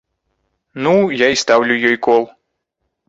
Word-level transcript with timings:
Ну, 0.87 0.93
я 1.19 1.27
і 1.35 1.39
стаўлю 1.43 1.75
ёй 1.91 1.97
кол. 2.09 2.23